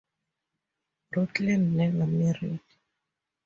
[1.15, 2.59] Rutland never married.